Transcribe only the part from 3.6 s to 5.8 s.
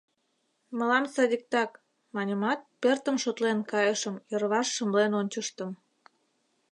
кайышым, йырваш шымлен ончыштым.